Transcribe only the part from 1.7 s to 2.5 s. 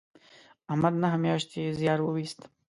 زیار و ایست